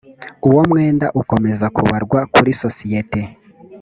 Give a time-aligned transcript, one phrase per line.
[0.49, 3.19] uwo mwenda ukomeza kubarwa kuri sosiyete